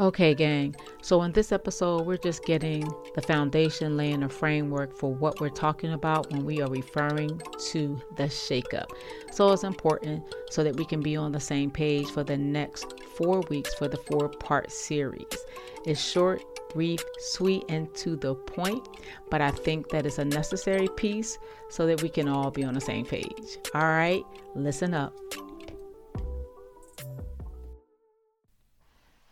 Okay, 0.00 0.34
gang. 0.34 0.74
So, 1.02 1.20
in 1.24 1.32
this 1.32 1.52
episode, 1.52 2.06
we're 2.06 2.16
just 2.16 2.46
getting 2.46 2.90
the 3.14 3.20
foundation, 3.20 3.98
laying 3.98 4.22
a 4.22 4.30
framework 4.30 4.96
for 4.96 5.12
what 5.12 5.38
we're 5.40 5.50
talking 5.50 5.92
about 5.92 6.32
when 6.32 6.46
we 6.46 6.62
are 6.62 6.70
referring 6.70 7.38
to 7.72 8.00
the 8.16 8.22
shakeup. 8.22 8.86
So, 9.30 9.52
it's 9.52 9.62
important 9.62 10.22
so 10.48 10.64
that 10.64 10.74
we 10.76 10.86
can 10.86 11.00
be 11.02 11.16
on 11.16 11.32
the 11.32 11.40
same 11.40 11.70
page 11.70 12.06
for 12.08 12.24
the 12.24 12.38
next 12.38 12.98
four 13.14 13.42
weeks 13.50 13.74
for 13.74 13.88
the 13.88 13.98
four 13.98 14.30
part 14.30 14.72
series. 14.72 15.36
It's 15.84 16.00
short, 16.00 16.42
brief, 16.72 17.04
sweet, 17.18 17.64
and 17.68 17.94
to 17.96 18.16
the 18.16 18.34
point, 18.34 18.88
but 19.30 19.42
I 19.42 19.50
think 19.50 19.90
that 19.90 20.06
it's 20.06 20.16
a 20.16 20.24
necessary 20.24 20.88
piece 20.96 21.38
so 21.68 21.86
that 21.86 22.00
we 22.02 22.08
can 22.08 22.26
all 22.26 22.50
be 22.50 22.64
on 22.64 22.72
the 22.72 22.80
same 22.80 23.04
page. 23.04 23.58
All 23.74 23.82
right, 23.82 24.24
listen 24.54 24.94
up. 24.94 25.14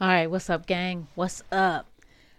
All 0.00 0.06
right, 0.06 0.30
what's 0.30 0.48
up, 0.48 0.66
gang? 0.66 1.08
What's 1.16 1.42
up? 1.50 1.88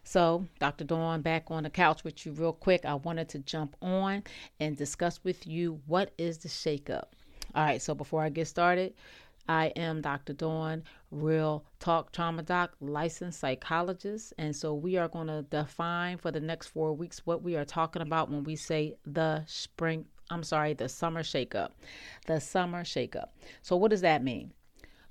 So, 0.05 0.47
Dr. 0.59 0.85
Dawn 0.85 1.21
back 1.21 1.51
on 1.51 1.63
the 1.63 1.69
couch 1.69 2.05
with 2.05 2.25
you 2.25 2.31
real 2.31 2.53
quick. 2.53 2.85
I 2.85 2.93
wanted 2.93 3.27
to 3.29 3.39
jump 3.39 3.75
on 3.81 4.23
and 4.61 4.77
discuss 4.77 5.19
with 5.25 5.45
you 5.45 5.81
what 5.85 6.13
is 6.17 6.37
the 6.37 6.47
shakeup. 6.47 7.07
All 7.53 7.65
right, 7.65 7.81
so 7.81 7.93
before 7.93 8.23
I 8.23 8.29
get 8.29 8.47
started, 8.47 8.93
I 9.49 9.73
am 9.75 9.99
Dr. 9.99 10.31
Dawn, 10.31 10.83
Real 11.11 11.65
Talk 11.81 12.13
Trauma 12.13 12.43
Doc, 12.43 12.77
licensed 12.79 13.41
psychologist. 13.41 14.33
And 14.37 14.55
so 14.55 14.73
we 14.73 14.95
are 14.95 15.09
going 15.09 15.27
to 15.27 15.41
define 15.41 16.17
for 16.17 16.31
the 16.31 16.39
next 16.39 16.67
four 16.67 16.93
weeks 16.93 17.25
what 17.25 17.43
we 17.43 17.57
are 17.57 17.65
talking 17.65 18.01
about 18.01 18.31
when 18.31 18.45
we 18.45 18.55
say 18.55 18.95
the 19.05 19.43
spring, 19.47 20.05
I'm 20.29 20.43
sorry, 20.43 20.75
the 20.75 20.87
summer 20.87 21.23
shakeup. 21.23 21.71
The 22.25 22.39
summer 22.39 22.85
shakeup. 22.85 23.31
So, 23.63 23.75
what 23.75 23.91
does 23.91 24.01
that 24.01 24.23
mean? 24.23 24.53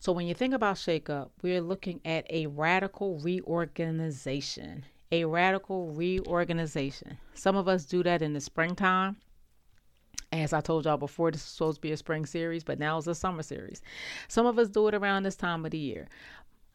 So 0.01 0.13
when 0.13 0.27
you 0.27 0.35
think 0.35 0.55
about 0.55 0.77
shakeup, 0.77 1.31
we're 1.43 1.61
looking 1.61 2.01
at 2.05 2.25
a 2.31 2.47
radical 2.47 3.19
reorganization. 3.19 4.85
A 5.11 5.25
radical 5.25 5.91
reorganization. 5.91 7.19
Some 7.35 7.57
of 7.57 7.67
us 7.67 7.85
do 7.85 8.03
that 8.05 8.23
in 8.23 8.33
the 8.33 8.41
springtime. 8.41 9.17
As 10.31 10.53
I 10.53 10.61
told 10.61 10.85
y'all 10.85 10.99
before, 10.99 11.31
this 11.31 11.41
is 11.41 11.49
supposed 11.49 11.77
to 11.77 11.81
be 11.81 11.93
a 11.93 11.97
spring 11.97 12.27
series, 12.27 12.63
but 12.63 12.79
now 12.79 12.99
it's 12.99 13.07
a 13.07 13.15
summer 13.15 13.43
series. 13.43 13.81
Some 14.29 14.47
of 14.47 14.59
us 14.59 14.69
do 14.69 14.87
it 14.87 14.95
around 14.95 15.23
this 15.23 15.37
time 15.37 15.65
of 15.65 15.71
the 15.71 15.79
year. 15.79 16.07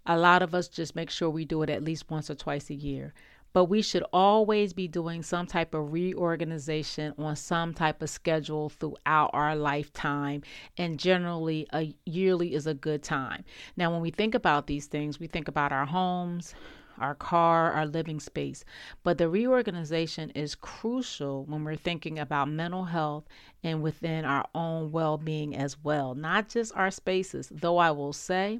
A 0.05 0.17
lot 0.17 0.41
of 0.41 0.53
us 0.53 0.67
just 0.67 0.95
make 0.95 1.09
sure 1.09 1.29
we 1.29 1.45
do 1.45 1.61
it 1.61 1.69
at 1.69 1.83
least 1.83 2.09
once 2.09 2.29
or 2.29 2.35
twice 2.35 2.69
a 2.69 2.75
year 2.75 3.13
but 3.53 3.65
we 3.65 3.81
should 3.81 4.03
always 4.11 4.73
be 4.73 4.87
doing 4.87 5.23
some 5.23 5.45
type 5.45 5.73
of 5.73 5.93
reorganization 5.93 7.13
on 7.17 7.35
some 7.35 7.73
type 7.73 8.01
of 8.01 8.09
schedule 8.09 8.69
throughout 8.69 9.29
our 9.33 9.55
lifetime. 9.55 10.41
And 10.77 10.99
generally, 10.99 11.67
a 11.71 11.93
yearly 12.05 12.53
is 12.55 12.67
a 12.67 12.73
good 12.73 13.03
time. 13.03 13.45
Now, 13.77 13.91
when 13.91 14.01
we 14.01 14.11
think 14.11 14.35
about 14.35 14.67
these 14.67 14.87
things, 14.87 15.19
we 15.19 15.27
think 15.27 15.47
about 15.47 15.71
our 15.71 15.85
homes, 15.85 16.55
our 16.97 17.15
car, 17.15 17.71
our 17.71 17.85
living 17.85 18.19
space. 18.19 18.63
But 19.03 19.17
the 19.17 19.29
reorganization 19.29 20.29
is 20.31 20.55
crucial 20.55 21.45
when 21.45 21.63
we're 21.63 21.75
thinking 21.75 22.19
about 22.19 22.49
mental 22.49 22.85
health 22.85 23.25
and 23.63 23.81
within 23.81 24.25
our 24.25 24.45
own 24.53 24.91
well 24.91 25.17
being 25.17 25.55
as 25.55 25.77
well, 25.83 26.15
not 26.15 26.49
just 26.49 26.75
our 26.75 26.91
spaces. 26.91 27.49
Though 27.51 27.77
I 27.77 27.91
will 27.91 28.13
say, 28.13 28.59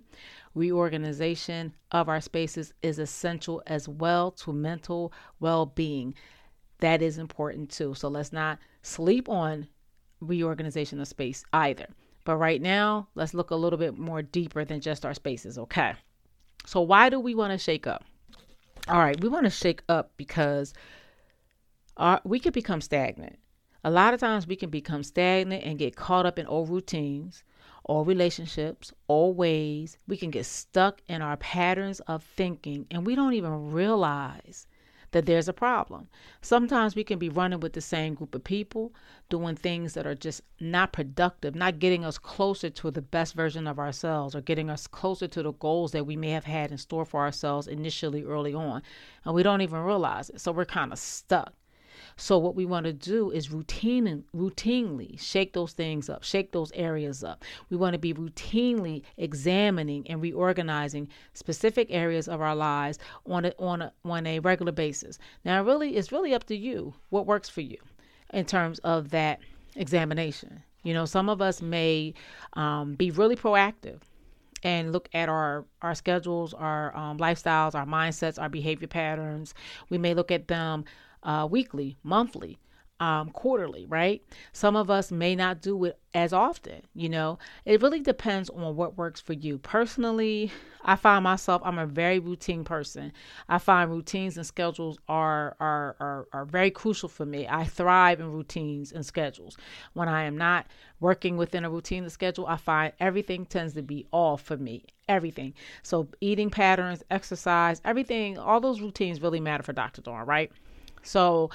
reorganization 0.56 1.74
of 1.92 2.10
our 2.10 2.22
spaces 2.22 2.74
is 2.82 3.00
essential 3.00 3.62
as 3.68 3.88
well 3.88 4.32
to 4.32 4.54
mental 4.54 5.14
well 5.40 5.66
being. 5.66 6.14
That 6.80 7.02
is 7.02 7.18
important 7.18 7.70
too. 7.70 7.94
So 7.94 8.08
let's 8.08 8.34
not 8.34 8.60
sleep 8.82 9.30
on 9.30 9.68
reorganization 10.20 11.00
of 11.00 11.08
space 11.08 11.44
either. 11.54 11.88
But 12.26 12.38
right 12.38 12.62
now, 12.62 13.08
let's 13.16 13.34
look 13.34 13.52
a 13.52 13.56
little 13.56 13.80
bit 13.80 13.98
more 13.98 14.22
deeper 14.22 14.64
than 14.64 14.80
just 14.80 15.06
our 15.06 15.14
spaces, 15.14 15.58
okay? 15.58 15.94
So, 16.66 16.82
why 16.82 17.10
do 17.10 17.20
we 17.20 17.36
want 17.36 17.52
to 17.52 17.58
shake 17.58 17.86
up? 17.86 18.06
All 18.90 19.00
right, 19.00 19.20
we 19.22 19.30
want 19.30 19.46
to 19.46 19.50
shake 19.50 19.82
up 19.88 20.12
because 20.18 20.74
our, 21.96 22.20
we 22.26 22.40
could 22.40 22.54
become 22.54 22.82
stagnant. 22.82 23.40
A 23.86 23.90
lot 23.90 24.14
of 24.14 24.20
times 24.20 24.46
we 24.46 24.58
can 24.58 24.70
become 24.70 25.04
stagnant 25.04 25.64
and 25.64 25.80
get 25.80 25.96
caught 25.96 26.26
up 26.26 26.38
in 26.38 26.48
old 26.48 26.70
routines, 26.70 27.44
old 27.86 28.08
relationships, 28.08 28.92
old 29.08 29.38
ways. 29.38 29.98
We 30.08 30.18
can 30.18 30.32
get 30.32 30.46
stuck 30.46 31.02
in 31.08 31.22
our 31.22 31.38
patterns 31.38 32.02
of 32.02 32.24
thinking 32.24 32.86
and 32.92 33.06
we 33.06 33.16
don't 33.16 33.34
even 33.34 33.72
realize 33.72 34.68
that 35.14 35.26
there's 35.26 35.48
a 35.48 35.54
problem. 35.54 36.10
Sometimes 36.42 36.96
we 36.96 37.04
can 37.04 37.18
be 37.18 37.30
running 37.30 37.62
with 37.62 37.74
the 37.74 37.82
same 37.82 38.14
group 38.14 38.36
of 38.36 38.44
people, 38.44 38.94
doing 39.30 39.56
things 39.56 39.94
that 39.94 40.06
are 40.06 40.16
just 40.16 40.42
not 40.60 40.92
productive, 40.92 41.56
not 41.56 41.80
getting 41.80 42.04
us 42.04 42.18
closer 42.18 42.70
to 42.70 42.92
the 42.92 43.02
best 43.02 43.34
version 43.34 43.66
of 43.66 43.80
ourselves 43.80 44.36
or 44.36 44.42
getting 44.42 44.70
us 44.70 44.86
closer 44.86 45.28
to 45.28 45.42
the 45.42 45.54
goals 45.54 45.92
that 45.94 46.06
we 46.06 46.18
may 46.18 46.32
have 46.32 46.46
had 46.46 46.72
in 46.72 46.78
store 46.78 47.06
for 47.06 47.22
ourselves 47.22 47.68
initially 47.68 48.24
early 48.24 48.54
on. 48.54 48.82
And 49.24 49.34
we 49.34 49.44
don't 49.44 49.62
even 49.62 49.80
realize 49.80 50.30
it. 50.30 50.42
So 50.42 50.52
we're 50.52 50.66
kind 50.66 50.92
of 50.92 51.00
stuck. 51.00 51.54
So 52.16 52.38
what 52.38 52.56
we 52.56 52.66
want 52.66 52.86
to 52.86 52.94
do 52.94 53.32
is 53.32 53.52
routine 53.52 54.24
routinely 54.36 55.20
shake 55.20 55.54
those 55.54 55.74
things 55.74 56.10
up, 56.10 56.24
shake 56.24 56.52
those 56.52 56.72
areas 56.74 57.24
up. 57.24 57.44
We 57.70 57.78
want 57.78 57.94
to 57.94 58.00
be 58.00 58.14
routinely 58.14 59.04
examining 59.18 60.08
and 60.08 60.22
reorganizing 60.22 61.10
specific 61.34 61.88
areas 61.90 62.28
of 62.28 62.42
our 62.42 62.56
lives 62.56 63.00
on 63.26 63.46
a, 63.46 63.54
on 63.58 63.82
a, 63.82 63.94
on 64.06 64.28
a 64.28 64.40
regular 64.40 64.72
basis. 64.72 65.20
Now, 65.44 65.64
really, 65.64 65.96
it's 65.96 66.12
really 66.12 66.34
up 66.34 66.46
to 66.46 66.56
you 66.56 66.94
what 67.10 67.26
works 67.26 67.50
for 67.50 67.62
you 67.62 67.78
in 68.34 68.46
terms 68.46 68.80
of 68.80 69.10
that 69.12 69.40
examination. 69.76 70.64
You 70.84 70.94
know, 70.94 71.06
some 71.06 71.30
of 71.30 71.42
us 71.42 71.62
may 71.62 72.14
um, 72.54 72.96
be 72.96 73.12
really 73.12 73.36
proactive 73.36 74.00
and 74.64 74.92
look 74.94 75.10
at 75.14 75.30
our 75.30 75.66
our 75.82 75.96
schedules, 75.96 76.54
our 76.54 76.96
um, 76.96 77.18
lifestyles, 77.18 77.76
our 77.76 77.86
mindsets, 77.86 78.42
our 78.42 78.50
behavior 78.50 78.88
patterns. 78.88 79.54
We 79.90 79.98
may 79.98 80.14
look 80.14 80.32
at 80.32 80.48
them 80.48 80.86
uh, 81.24 81.48
weekly, 81.50 81.98
monthly, 82.04 82.60
um, 83.00 83.32
quarterly, 83.32 83.86
right? 83.86 84.24
Some 84.54 84.78
of 84.78 84.90
us 84.90 85.12
may 85.12 85.36
not 85.36 85.62
do 85.62 85.84
it 85.86 86.00
as 86.14 86.32
often, 86.32 86.84
you 86.94 87.10
know. 87.10 87.38
It 87.66 87.82
really 87.82 88.00
depends 88.00 88.50
on 88.50 88.76
what 88.78 88.98
works 88.98 89.20
for 89.20 89.34
you. 89.34 89.58
Personally, 89.58 90.52
I 90.84 90.96
find 90.96 91.24
myself 91.24 91.62
I'm 91.66 91.80
a 91.80 91.86
very 91.86 92.20
routine 92.20 92.64
person. 92.64 93.12
I 93.50 93.58
find 93.58 93.92
routines 93.92 94.38
and 94.38 94.46
schedules 94.46 94.98
are 95.10 95.56
are 95.60 95.98
are, 96.00 96.28
are 96.32 96.46
very 96.46 96.72
crucial 96.72 97.10
for 97.10 97.26
me. 97.26 97.46
I 97.46 97.66
thrive 97.66 98.22
in 98.22 98.32
routines 98.32 98.94
and 98.94 99.06
schedules. 99.06 99.58
When 99.94 100.08
I 100.08 100.24
am 100.24 100.38
not 100.38 100.68
working 101.02 101.36
within 101.36 101.66
a 101.66 101.70
routine 101.70 102.04
and 102.04 102.12
schedule, 102.12 102.48
I 102.48 102.56
find 102.58 102.94
everything 103.02 103.46
tends 103.46 103.74
to 103.74 103.82
be 103.82 104.08
off 104.14 104.44
for 104.44 104.56
me. 104.56 104.86
Everything. 105.10 105.54
So 105.82 106.08
eating 106.22 106.50
patterns, 106.50 107.04
exercise, 107.12 107.82
everything, 107.84 108.38
all 108.38 108.62
those 108.62 108.80
routines 108.80 109.22
really 109.22 109.42
matter 109.42 109.64
for 109.64 109.74
Dr. 109.74 110.02
Dawn, 110.02 110.26
right? 110.26 110.52
So 111.04 111.52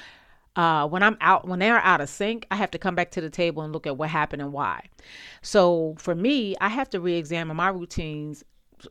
uh, 0.57 0.89
when 0.89 1.03
I'm 1.03 1.17
out, 1.21 1.47
when 1.47 1.59
they're 1.59 1.79
out 1.79 2.01
of 2.01 2.09
sync, 2.09 2.47
I 2.51 2.57
have 2.57 2.71
to 2.73 2.79
come 2.79 2.95
back 2.95 3.11
to 3.13 3.21
the 3.21 3.31
table 3.31 3.63
and 3.63 3.73
look 3.73 3.87
at 3.87 3.97
what 3.97 4.11
happened 4.11 4.43
and 4.43 4.53
why. 4.53 4.89
So 5.43 5.95
for 5.99 6.15
me, 6.15 6.57
I 6.61 6.69
have 6.69 6.91
to 6.91 7.01
re-examine 7.01 7.57
my 7.57 7.69
routines 7.69 8.45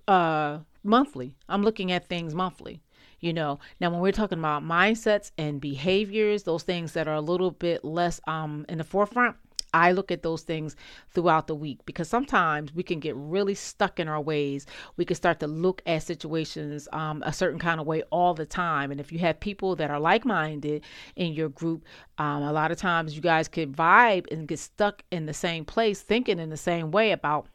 uh, 0.07 0.59
monthly. 0.84 1.35
I'm 1.50 1.63
looking 1.63 1.91
at 1.91 2.07
things 2.07 2.34
monthly. 2.34 2.81
You 3.19 3.34
know, 3.34 3.59
now 3.81 3.90
when 3.90 4.00
we're 4.00 4.12
talking 4.12 4.38
about 4.38 4.63
mindsets 4.63 5.31
and 5.38 5.59
behaviors, 5.59 6.44
those 6.44 6.63
things 6.63 6.94
that 6.94 7.07
are 7.07 7.16
a 7.16 7.22
little 7.22 7.50
bit 7.51 7.84
less 7.84 8.22
um 8.28 8.66
in 8.69 8.78
the 8.78 8.84
forefront, 8.84 9.35
I 9.77 9.91
look 9.91 10.11
at 10.11 10.23
those 10.23 10.41
things 10.41 10.75
throughout 11.13 11.47
the 11.47 11.55
week 11.55 11.79
because 11.85 12.09
sometimes 12.09 12.73
we 12.73 12.83
can 12.83 12.99
get 12.99 13.15
really 13.15 13.53
stuck 13.53 13.99
in 13.99 14.07
our 14.07 14.21
ways. 14.21 14.65
We 14.97 15.05
can 15.05 15.15
start 15.15 15.39
to 15.41 15.47
look 15.47 15.81
at 15.85 16.03
situations 16.03 16.88
um, 16.93 17.21
a 17.25 17.31
certain 17.31 17.59
kind 17.59 17.79
of 17.79 17.85
way 17.85 18.01
all 18.11 18.33
the 18.33 18.45
time. 18.45 18.91
And 18.91 18.99
if 18.99 19.11
you 19.11 19.19
have 19.19 19.39
people 19.39 19.75
that 19.75 19.91
are 19.91 19.99
like 19.99 20.25
minded 20.25 20.83
in 21.15 21.33
your 21.33 21.49
group, 21.49 21.85
um, 22.17 22.41
a 22.41 22.51
lot 22.51 22.71
of 22.71 22.77
times 22.77 23.15
you 23.15 23.21
guys 23.21 23.47
could 23.47 23.73
vibe 23.73 24.31
and 24.31 24.47
get 24.47 24.59
stuck 24.59 25.03
in 25.11 25.27
the 25.27 25.33
same 25.33 25.63
place, 25.63 26.01
thinking 26.01 26.39
in 26.39 26.49
the 26.49 26.57
same 26.57 26.89
way 26.91 27.11
about 27.11 27.47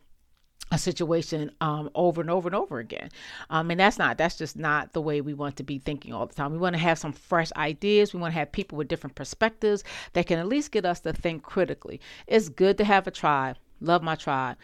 a 0.71 0.79
situation 0.79 1.51
um, 1.61 1.91
over 1.95 2.21
and 2.21 2.31
over 2.31 2.49
and 2.49 2.57
over 2.57 2.79
again. 2.79 3.11
Um, 3.51 3.71
and 3.71 3.79
that's 3.79 3.99
not, 3.99 4.17
that's 4.17 4.39
just 4.39 4.57
not 4.57 4.93
the 4.93 5.03
way 5.03 5.21
we 5.21 5.35
want 5.35 5.57
to 5.57 5.63
be 5.63 5.79
thinking 5.79 6.15
all 6.15 6.27
the 6.27 6.35
time. 6.35 6.53
We 6.53 6.59
want 6.59 6.75
to 6.75 6.81
have 6.81 6.99
some 6.99 7.13
fresh 7.13 7.53
ideas. 7.57 8.15
We 8.15 8.21
want 8.21 8.33
to 8.33 8.39
have 8.39 8.53
people 8.53 8.79
with 8.79 8.89
different 8.89 9.15
perspectives 9.15 9.85
that 10.15 10.27
can 10.27 10.39
at 10.39 10.49
least 10.49 10.73
get 10.73 10.87
us 10.87 11.01
to 11.01 11.13
think 11.13 11.43
critically. 11.43 12.01
It's 12.27 12.49
good 12.49 12.79
to 12.79 12.85
have 12.85 13.07
a 13.07 13.11
tribe. 13.11 13.57
Love 13.81 14.03
my 14.03 14.15
tribe. 14.15 14.57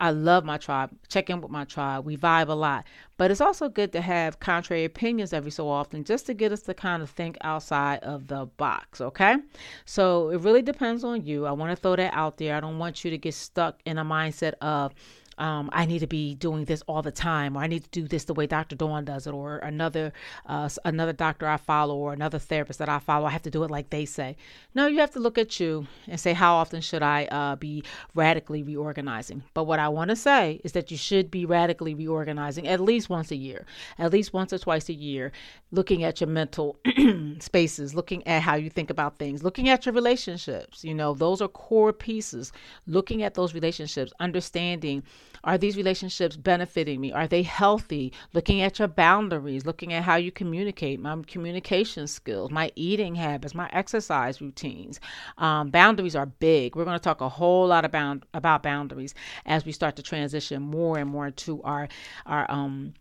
I 0.00 0.10
love 0.10 0.44
my 0.44 0.58
tribe. 0.58 0.90
Check 1.08 1.28
in 1.28 1.40
with 1.40 1.50
my 1.50 1.64
tribe. 1.64 2.04
We 2.04 2.16
vibe 2.16 2.48
a 2.48 2.52
lot. 2.52 2.84
But 3.16 3.30
it's 3.30 3.40
also 3.40 3.68
good 3.68 3.92
to 3.92 4.00
have 4.00 4.38
contrary 4.38 4.84
opinions 4.84 5.32
every 5.32 5.50
so 5.50 5.68
often 5.68 6.04
just 6.04 6.26
to 6.26 6.34
get 6.34 6.52
us 6.52 6.62
to 6.62 6.74
kind 6.74 7.02
of 7.02 7.10
think 7.10 7.36
outside 7.42 7.98
of 8.04 8.28
the 8.28 8.46
box, 8.56 9.00
okay? 9.00 9.36
So 9.84 10.30
it 10.30 10.40
really 10.40 10.62
depends 10.62 11.02
on 11.02 11.24
you. 11.24 11.46
I 11.46 11.52
want 11.52 11.70
to 11.70 11.76
throw 11.76 11.96
that 11.96 12.14
out 12.14 12.38
there. 12.38 12.54
I 12.54 12.60
don't 12.60 12.78
want 12.78 13.04
you 13.04 13.10
to 13.10 13.18
get 13.18 13.34
stuck 13.34 13.80
in 13.84 13.98
a 13.98 14.04
mindset 14.04 14.52
of 14.60 14.94
um, 15.38 15.70
I 15.72 15.86
need 15.86 16.00
to 16.00 16.06
be 16.06 16.34
doing 16.34 16.64
this 16.64 16.82
all 16.86 17.02
the 17.02 17.12
time, 17.12 17.56
or 17.56 17.62
I 17.62 17.66
need 17.66 17.84
to 17.84 17.90
do 17.90 18.06
this 18.08 18.24
the 18.24 18.34
way 18.34 18.46
Dr. 18.46 18.76
Dawn 18.76 19.04
does 19.04 19.26
it, 19.26 19.32
or 19.32 19.58
another 19.58 20.12
uh, 20.46 20.68
another 20.84 21.12
doctor 21.12 21.46
I 21.46 21.56
follow, 21.56 21.96
or 21.96 22.12
another 22.12 22.38
therapist 22.38 22.78
that 22.78 22.88
I 22.88 22.98
follow. 22.98 23.26
I 23.26 23.30
have 23.30 23.42
to 23.42 23.50
do 23.50 23.64
it 23.64 23.70
like 23.70 23.90
they 23.90 24.04
say. 24.04 24.36
No, 24.74 24.86
you 24.86 25.00
have 25.00 25.12
to 25.12 25.20
look 25.20 25.38
at 25.38 25.60
you 25.60 25.86
and 26.06 26.18
say, 26.18 26.32
how 26.32 26.54
often 26.54 26.80
should 26.80 27.02
I 27.02 27.26
uh, 27.26 27.56
be 27.56 27.82
radically 28.14 28.62
reorganizing? 28.62 29.42
But 29.54 29.64
what 29.64 29.78
I 29.78 29.88
want 29.88 30.10
to 30.10 30.16
say 30.16 30.60
is 30.64 30.72
that 30.72 30.90
you 30.90 30.96
should 30.96 31.30
be 31.30 31.46
radically 31.46 31.94
reorganizing 31.94 32.68
at 32.68 32.80
least 32.80 33.08
once 33.08 33.30
a 33.30 33.36
year, 33.36 33.66
at 33.98 34.12
least 34.12 34.32
once 34.32 34.52
or 34.52 34.58
twice 34.58 34.88
a 34.88 34.94
year, 34.94 35.32
looking 35.70 36.04
at 36.04 36.20
your 36.20 36.28
mental 36.28 36.78
spaces, 37.38 37.94
looking 37.94 38.26
at 38.26 38.42
how 38.42 38.54
you 38.54 38.70
think 38.70 38.90
about 38.90 39.18
things, 39.18 39.42
looking 39.42 39.68
at 39.68 39.86
your 39.86 39.94
relationships. 39.94 40.84
You 40.84 40.94
know, 40.94 41.14
those 41.14 41.40
are 41.40 41.48
core 41.48 41.92
pieces. 41.92 42.52
Looking 42.86 43.22
at 43.22 43.34
those 43.34 43.54
relationships, 43.54 44.12
understanding 44.20 45.02
are 45.44 45.58
these 45.58 45.76
relationships 45.76 46.36
benefiting 46.36 47.00
me? 47.00 47.12
Are 47.12 47.26
they 47.26 47.42
healthy? 47.42 48.12
Looking 48.32 48.60
at 48.60 48.78
your 48.78 48.88
boundaries, 48.88 49.66
looking 49.66 49.92
at 49.92 50.04
how 50.04 50.16
you 50.16 50.30
communicate, 50.30 51.00
my 51.00 51.16
communication 51.26 52.06
skills, 52.06 52.50
my 52.50 52.70
eating 52.76 53.14
habits, 53.14 53.54
my 53.54 53.68
exercise 53.72 54.40
routines. 54.40 55.00
Um, 55.38 55.70
boundaries 55.70 56.14
are 56.16 56.26
big. 56.26 56.76
We're 56.76 56.84
going 56.84 56.98
to 56.98 57.02
talk 57.02 57.20
a 57.20 57.28
whole 57.28 57.66
lot 57.66 57.84
about 57.84 58.24
about 58.34 58.62
boundaries 58.62 59.14
as 59.46 59.64
we 59.64 59.72
start 59.72 59.96
to 59.96 60.02
transition 60.02 60.62
more 60.62 60.98
and 60.98 61.10
more 61.10 61.30
to 61.30 61.62
our 61.62 61.88
our 62.26 62.50
um, 62.50 62.94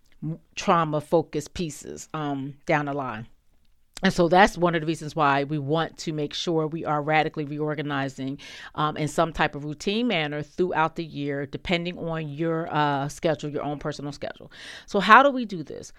trauma 0.56 1.02
focused 1.02 1.54
pieces 1.54 2.10
um, 2.14 2.56
down 2.66 2.86
the 2.86 2.94
line. 2.94 3.28
And 4.04 4.14
so 4.14 4.28
that's 4.28 4.58
one 4.58 4.76
of 4.76 4.82
the 4.82 4.88
reasons 4.88 5.16
why 5.16 5.44
we 5.44 5.58
want 5.60 5.98
to 6.00 6.14
make 6.14 6.34
sure 6.34 6.68
we 6.68 6.86
are 6.86 7.02
radically 7.02 7.46
reorganizing 7.46 8.40
um, 8.76 8.98
in 8.98 9.08
some 9.08 9.34
type 9.34 9.56
of 9.56 9.64
routine 9.64 10.08
manner 10.08 10.42
throughout 10.42 10.96
the 10.96 11.06
year, 11.06 11.46
depending 11.46 11.98
on 11.98 12.30
your 12.30 12.74
uh, 12.74 13.08
schedule, 13.08 13.50
your 13.50 13.64
own 13.64 13.80
personal 13.80 14.12
schedule. 14.12 14.52
So, 14.86 15.00
how 15.00 15.24
do 15.24 15.30
we 15.30 15.46
do 15.46 15.64
this? 15.64 15.94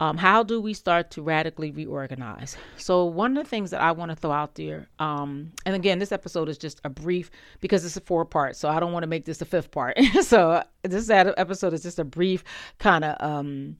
Um, 0.00 0.16
how 0.16 0.44
do 0.44 0.60
we 0.60 0.74
start 0.74 1.10
to 1.12 1.22
radically 1.22 1.72
reorganize? 1.72 2.56
So, 2.76 3.04
one 3.04 3.36
of 3.36 3.42
the 3.42 3.50
things 3.50 3.70
that 3.72 3.80
I 3.80 3.90
want 3.90 4.10
to 4.10 4.16
throw 4.16 4.30
out 4.30 4.54
there, 4.54 4.88
um, 5.00 5.50
and 5.66 5.74
again, 5.74 5.98
this 5.98 6.12
episode 6.12 6.48
is 6.48 6.56
just 6.56 6.80
a 6.84 6.88
brief 6.88 7.32
because 7.60 7.84
it's 7.84 7.96
a 7.96 8.00
four 8.00 8.24
part, 8.24 8.54
so 8.54 8.68
I 8.68 8.78
don't 8.78 8.92
want 8.92 9.02
to 9.02 9.08
make 9.08 9.24
this 9.24 9.42
a 9.42 9.44
fifth 9.44 9.72
part. 9.72 9.98
so, 10.22 10.62
this 10.82 11.10
episode 11.10 11.72
is 11.72 11.82
just 11.82 11.98
a 11.98 12.04
brief 12.04 12.44
kind 12.78 13.04
of. 13.04 13.16
Um, 13.20 13.76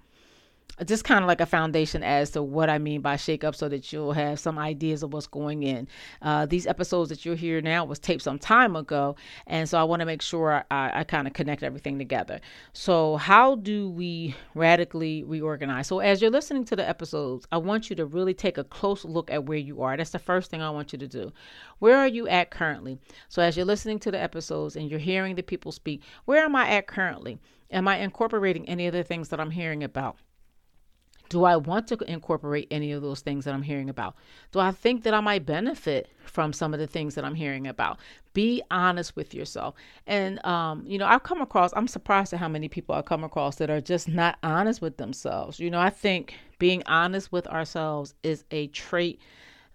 just 0.86 1.04
kind 1.04 1.24
of 1.24 1.28
like 1.28 1.40
a 1.40 1.46
foundation 1.46 2.02
as 2.02 2.30
to 2.30 2.42
what 2.42 2.70
I 2.70 2.78
mean 2.78 3.00
by 3.00 3.16
shake 3.16 3.42
up 3.42 3.54
so 3.54 3.68
that 3.68 3.92
you'll 3.92 4.12
have 4.12 4.38
some 4.38 4.58
ideas 4.58 5.02
of 5.02 5.12
what's 5.12 5.26
going 5.26 5.64
in. 5.64 5.88
Uh, 6.22 6.46
these 6.46 6.66
episodes 6.66 7.08
that 7.10 7.24
you're 7.24 7.34
hear 7.34 7.60
now 7.60 7.84
was 7.84 7.98
taped 7.98 8.22
some 8.22 8.38
time 8.38 8.76
ago. 8.76 9.16
And 9.46 9.68
so 9.68 9.78
I 9.78 9.82
want 9.84 10.00
to 10.00 10.06
make 10.06 10.22
sure 10.22 10.64
I, 10.70 11.00
I 11.00 11.04
kind 11.04 11.26
of 11.26 11.32
connect 11.32 11.62
everything 11.62 11.98
together. 11.98 12.40
So, 12.72 13.16
how 13.16 13.56
do 13.56 13.90
we 13.90 14.36
radically 14.54 15.24
reorganize? 15.24 15.88
So, 15.88 15.98
as 15.98 16.22
you're 16.22 16.30
listening 16.30 16.64
to 16.66 16.76
the 16.76 16.88
episodes, 16.88 17.46
I 17.50 17.58
want 17.58 17.90
you 17.90 17.96
to 17.96 18.06
really 18.06 18.34
take 18.34 18.58
a 18.58 18.64
close 18.64 19.04
look 19.04 19.30
at 19.30 19.44
where 19.44 19.58
you 19.58 19.82
are. 19.82 19.96
That's 19.96 20.10
the 20.10 20.18
first 20.18 20.50
thing 20.50 20.62
I 20.62 20.70
want 20.70 20.92
you 20.92 20.98
to 20.98 21.08
do. 21.08 21.32
Where 21.80 21.98
are 21.98 22.08
you 22.08 22.28
at 22.28 22.50
currently? 22.50 22.98
So, 23.28 23.42
as 23.42 23.56
you're 23.56 23.66
listening 23.66 23.98
to 24.00 24.10
the 24.10 24.20
episodes 24.20 24.76
and 24.76 24.88
you're 24.88 25.00
hearing 25.00 25.34
the 25.34 25.42
people 25.42 25.72
speak, 25.72 26.02
where 26.24 26.44
am 26.44 26.54
I 26.54 26.68
at 26.68 26.86
currently? 26.86 27.38
Am 27.70 27.88
I 27.88 27.98
incorporating 27.98 28.68
any 28.68 28.86
of 28.86 28.92
the 28.92 29.04
things 29.04 29.28
that 29.28 29.40
I'm 29.40 29.50
hearing 29.50 29.84
about? 29.84 30.16
Do 31.28 31.44
I 31.44 31.56
want 31.56 31.88
to 31.88 31.98
incorporate 32.06 32.68
any 32.70 32.92
of 32.92 33.02
those 33.02 33.20
things 33.20 33.44
that 33.44 33.54
I'm 33.54 33.62
hearing 33.62 33.90
about? 33.90 34.16
Do 34.52 34.60
I 34.60 34.70
think 34.70 35.02
that 35.02 35.14
I 35.14 35.20
might 35.20 35.44
benefit 35.44 36.08
from 36.24 36.52
some 36.52 36.72
of 36.72 36.80
the 36.80 36.86
things 36.86 37.14
that 37.14 37.24
I'm 37.24 37.34
hearing 37.34 37.66
about? 37.66 37.98
Be 38.32 38.62
honest 38.70 39.14
with 39.16 39.34
yourself. 39.34 39.74
And, 40.06 40.44
um, 40.46 40.84
you 40.86 40.98
know, 40.98 41.06
I've 41.06 41.22
come 41.22 41.40
across, 41.40 41.72
I'm 41.74 41.88
surprised 41.88 42.32
at 42.32 42.38
how 42.38 42.48
many 42.48 42.68
people 42.68 42.94
I 42.94 43.02
come 43.02 43.24
across 43.24 43.56
that 43.56 43.70
are 43.70 43.80
just 43.80 44.08
not 44.08 44.38
honest 44.42 44.80
with 44.80 44.96
themselves. 44.96 45.60
You 45.60 45.70
know, 45.70 45.80
I 45.80 45.90
think 45.90 46.34
being 46.58 46.82
honest 46.86 47.30
with 47.32 47.46
ourselves 47.48 48.14
is 48.22 48.44
a 48.50 48.68
trait 48.68 49.20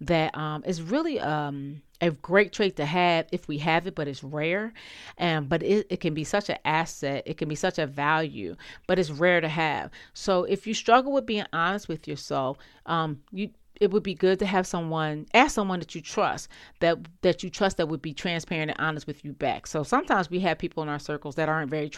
that 0.07 0.38
um, 0.38 0.63
is 0.65 0.81
really 0.81 1.19
um, 1.19 1.81
a 2.01 2.11
great 2.11 2.51
trait 2.51 2.75
to 2.77 2.85
have 2.85 3.27
if 3.31 3.47
we 3.47 3.57
have 3.59 3.88
it, 3.88 3.95
but 3.95 4.07
it's 4.07 4.23
rare. 4.23 4.73
And 5.17 5.47
but 5.47 5.63
it, 5.63 5.88
it 5.89 6.00
can 6.00 6.13
be 6.13 6.23
such 6.23 6.50
an 6.50 6.57
asset, 6.65 7.23
it 7.25 7.38
can 7.38 7.47
be 7.47 7.55
such 7.55 7.79
a 7.79 7.88
value, 7.88 8.55
but 8.88 9.00
it's 9.00 9.09
rare 9.09 9.41
to 9.41 9.50
have. 9.50 9.91
So 10.13 10.44
if 10.44 10.67
you 10.67 10.73
struggle 10.73 11.11
with 11.11 11.25
being 11.25 11.45
honest 11.53 11.88
with 11.88 12.07
yourself, 12.07 12.57
um, 12.85 13.21
you 13.31 13.50
it 13.81 13.91
would 13.91 14.03
be 14.03 14.13
good 14.13 14.39
to 14.39 14.45
have 14.45 14.67
someone 14.67 15.25
ask 15.33 15.55
someone 15.55 15.79
that 15.79 15.95
you 15.95 16.01
trust 16.01 16.47
that 16.79 16.97
that 17.21 17.44
you 17.44 17.50
trust 17.50 17.77
that 17.77 17.88
would 17.88 18.01
be 18.01 18.13
transparent 18.13 18.71
and 18.71 18.79
honest 18.79 19.07
with 19.07 19.25
you 19.25 19.33
back 19.33 19.65
so 19.65 19.83
sometimes 19.83 20.29
we 20.29 20.39
have 20.39 20.59
people 20.59 20.83
in 20.83 20.89
our 20.89 21.00
circles 21.00 21.35
that 21.35 21.50
aren't 21.50 21.71
very 21.71 21.89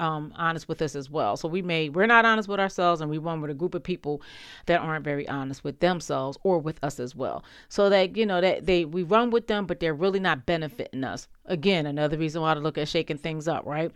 um, 0.00 0.32
honest 0.36 0.68
with 0.68 0.80
us 0.82 0.94
as 0.94 1.10
well. 1.10 1.36
So 1.36 1.48
we 1.48 1.62
may 1.62 1.88
we're 1.88 2.06
not 2.06 2.24
honest 2.24 2.48
with 2.48 2.60
ourselves, 2.60 3.00
and 3.00 3.10
we 3.10 3.18
run 3.18 3.40
with 3.40 3.50
a 3.50 3.54
group 3.54 3.74
of 3.74 3.82
people 3.82 4.22
that 4.66 4.80
aren't 4.80 5.04
very 5.04 5.28
honest 5.28 5.64
with 5.64 5.80
themselves 5.80 6.38
or 6.42 6.58
with 6.58 6.82
us 6.82 7.00
as 7.00 7.14
well. 7.14 7.44
So 7.68 7.88
that 7.90 8.16
you 8.16 8.26
know 8.26 8.40
that 8.40 8.66
they 8.66 8.84
we 8.84 9.02
run 9.02 9.30
with 9.30 9.46
them, 9.46 9.66
but 9.66 9.80
they're 9.80 9.94
really 9.94 10.20
not 10.20 10.46
benefiting 10.46 11.04
us. 11.04 11.28
Again, 11.48 11.86
another 11.86 12.16
reason 12.16 12.42
why 12.42 12.54
to 12.54 12.60
look 12.60 12.78
at 12.78 12.88
shaking 12.88 13.18
things 13.18 13.48
up, 13.48 13.66
right? 13.66 13.90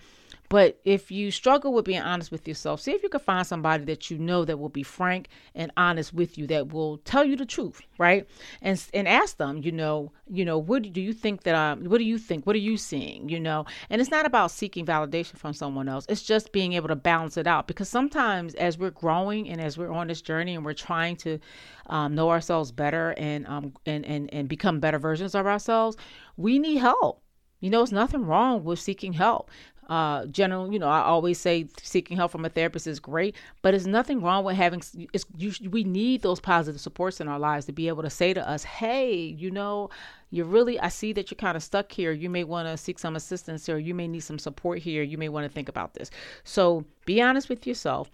But 0.53 0.79
if 0.85 1.11
you 1.11 1.31
struggle 1.31 1.73
with 1.73 1.87
being 1.87 2.03
honest 2.03 2.31
with 2.31 2.47
yourself, 2.47 2.83
see 2.83 2.93
if 2.93 3.03
you 3.03 3.09
can 3.09 3.21
find 3.21 3.47
somebody 3.47 3.87
that 3.87 4.11
you 4.11 4.19
know 4.19 4.45
that 4.45 4.59
will 4.59 4.69
be 4.69 4.83
frank 4.83 5.29
and 5.55 5.73
honest 5.79 6.13
with 6.13 6.37
you, 6.37 6.47
that 6.49 6.75
will 6.75 6.99
tell 6.99 7.25
you 7.25 7.37
the 7.37 7.47
truth, 7.47 7.81
right? 7.97 8.29
And 8.61 8.79
and 8.93 9.09
ask 9.09 9.39
them, 9.39 9.63
you 9.63 9.73
know, 9.73 10.13
you 10.29 10.45
know, 10.45 10.59
what 10.59 10.93
do 10.93 11.01
you 11.01 11.15
think 11.15 11.45
that 11.45 11.55
I'm? 11.55 11.85
What 11.85 11.97
do 11.97 12.05
you 12.05 12.19
think? 12.19 12.47
What 12.47 12.55
are 12.55 12.59
you 12.59 12.77
seeing? 12.77 13.31
You 13.31 13.41
know, 13.41 13.65
and 13.89 13.99
it's 13.99 14.11
not 14.11 14.27
about 14.27 14.51
seeking 14.51 14.85
validation 14.85 15.39
from 15.39 15.55
someone 15.55 15.89
else. 15.89 16.05
It's 16.11 16.23
just 16.23 16.53
being 16.53 16.75
able 16.75 16.89
to 16.89 16.97
balance 16.97 17.39
it 17.39 17.47
out 17.47 17.67
because 17.67 17.89
sometimes 17.89 18.55
as 18.57 18.77
we're 18.77 18.91
growing 18.91 19.49
and 19.49 19.59
as 19.59 19.79
we're 19.79 19.91
on 19.91 20.09
this 20.09 20.21
journey 20.21 20.55
and 20.55 20.67
we're 20.67 20.75
trying 20.75 21.17
to 21.17 21.39
um, 21.87 22.15
know 22.15 22.29
ourselves 22.29 22.73
better 22.73 23.15
and 23.17 23.47
um 23.47 23.73
and 23.87 24.05
and 24.05 24.29
and 24.35 24.49
become 24.51 24.81
better 24.81 24.99
versions 24.99 25.35
of 25.35 25.47
ourselves, 25.47 25.97
we 26.37 26.59
need 26.59 26.77
help. 26.77 27.22
You 27.63 27.71
know, 27.71 27.79
there's 27.79 27.93
nothing 27.93 28.27
wrong 28.27 28.65
with 28.65 28.79
seeking 28.79 29.15
help 29.15 29.51
uh, 29.89 30.25
general, 30.27 30.73
you 30.73 30.79
know, 30.79 30.89
I 30.89 31.01
always 31.01 31.39
say 31.39 31.67
seeking 31.83 32.17
help 32.17 32.31
from 32.31 32.45
a 32.45 32.49
therapist 32.49 32.87
is 32.87 33.01
great, 33.01 33.37
but 33.63 33.75
it's 33.75 33.85
nothing 33.85 34.23
wrong 34.23 34.43
with 34.43 34.57
having. 34.57 34.83
It's, 35.13 35.27
you, 35.37 35.53
we 35.69 35.85
need 35.85 36.23
those 36.23 36.41
positive 36.41 36.81
supports 36.81 37.21
in 37.21 37.29
our 37.29 37.39
lives 37.39 37.67
to 37.67 37.73
be 37.73 37.89
able 37.89 38.03
to 38.03 38.09
say 38.09 38.33
to 38.33 38.49
us, 38.49 38.65
"Hey, 38.65 39.15
you 39.15 39.51
know, 39.51 39.91
you're 40.31 40.47
really, 40.47 40.81
I 40.81 40.89
see 40.89 41.13
that 41.15 41.31
you're 41.31 41.37
kind 41.37 41.57
of 41.57 41.63
stuck 41.63 41.91
here. 41.93 42.13
You 42.13 42.31
may 42.31 42.45
want 42.45 42.69
to 42.69 42.77
seek 42.77 42.99
some 42.99 43.17
assistance, 43.17 43.69
or 43.69 43.79
you 43.79 43.95
may 43.95 44.09
need 44.09 44.21
some 44.21 44.39
support 44.39 44.79
here. 44.79 45.03
You 45.03 45.19
may 45.19 45.29
want 45.29 45.45
to 45.45 45.53
think 45.53 45.69
about 45.69 45.95
this." 45.95 46.11
So, 46.45 46.85
be 47.05 47.21
honest 47.21 47.49
with 47.49 47.67
yourself. 47.67 48.11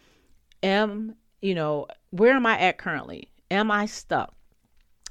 Am 0.62 1.14
you 1.42 1.54
know 1.54 1.86
where 2.10 2.32
am 2.32 2.46
I 2.46 2.58
at 2.58 2.78
currently? 2.78 3.28
Am 3.50 3.70
I 3.70 3.86
stuck? 3.86 4.34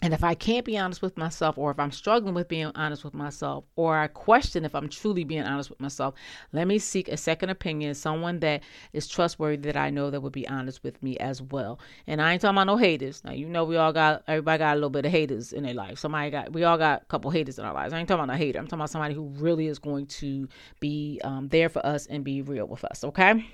And 0.04 0.14
if 0.14 0.24
I 0.24 0.36
can't 0.36 0.64
be 0.64 0.78
honest 0.78 1.02
with 1.02 1.18
myself, 1.18 1.58
or 1.58 1.72
if 1.72 1.80
I'm 1.80 1.92
struggling 1.92 2.36
with 2.36 2.48
being 2.48 2.72
honest 2.76 3.04
with 3.04 3.16
myself, 3.16 3.64
or 3.76 3.98
I 3.98 4.06
question 4.06 4.64
if 4.64 4.76
I'm 4.76 4.90
truly 4.90 5.24
being 5.24 5.42
honest 5.42 5.72
with 5.72 5.80
myself, 5.80 6.14
let 6.54 6.68
me 6.68 6.78
seek 6.78 7.08
a 7.08 7.18
second 7.18 7.50
opinion, 7.50 7.96
someone 7.96 8.40
that 8.42 8.62
is 8.94 9.08
trustworthy 9.08 9.58
that 9.58 9.76
I 9.76 9.90
know 9.90 10.12
that 10.12 10.22
would 10.22 10.34
be 10.34 10.48
honest 10.48 10.84
with 10.84 11.02
me 11.02 11.18
as 11.18 11.42
well. 11.42 11.80
And 12.06 12.22
I 12.22 12.34
ain't 12.34 12.42
talking 12.42 12.56
about 12.56 12.68
no 12.68 12.78
haters. 12.78 13.24
Now 13.26 13.32
you 13.32 13.48
know 13.48 13.64
we 13.64 13.76
all 13.78 13.92
got 13.92 14.24
everybody 14.28 14.60
got 14.60 14.74
a 14.74 14.76
little 14.76 14.92
bit 14.92 15.08
of 15.08 15.12
haters 15.12 15.52
in 15.52 15.64
their 15.64 15.74
life. 15.74 15.98
Somebody 15.98 16.30
got 16.30 16.54
we 16.54 16.64
all 16.64 16.78
got 16.78 17.02
a 17.02 17.06
couple 17.06 17.32
haters 17.32 17.58
in 17.58 17.66
our 17.66 17.74
lives. 17.74 17.92
I 17.92 17.98
ain't 17.98 18.08
talking 18.08 18.24
about 18.24 18.36
a 18.36 18.38
hater. 18.38 18.60
I'm 18.60 18.68
talking 18.68 18.82
about 18.82 18.92
somebody 18.92 19.16
who 19.16 19.24
really 19.24 19.66
is 19.66 19.80
going 19.80 20.06
to 20.08 20.48
be 20.80 21.20
um, 21.24 21.48
there 21.48 21.70
for 21.70 21.84
us 21.84 22.06
and 22.06 22.24
be 22.24 22.44
real 22.44 22.68
with 22.68 22.86
us. 22.86 23.04
Okay. 23.04 23.48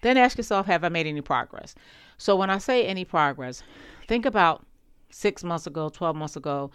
Then 0.00 0.16
ask 0.16 0.38
yourself, 0.38 0.66
have 0.66 0.84
I 0.84 0.88
made 0.88 1.06
any 1.06 1.20
progress? 1.20 1.74
So 2.16 2.36
when 2.36 2.48
I 2.48 2.58
say 2.58 2.86
any 2.86 3.04
progress, 3.04 3.62
think 4.08 4.24
about 4.24 4.64
six 5.12 5.44
months 5.44 5.66
ago, 5.66 5.88
12 5.88 6.16
months 6.16 6.36
ago, 6.36 6.70